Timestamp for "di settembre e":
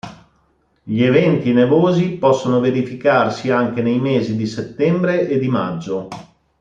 4.35-5.37